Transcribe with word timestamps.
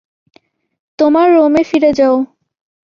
তোমার 0.99 1.27
রুমে 1.35 1.63
ফিরে 1.63 1.91
যাও। 1.93 2.15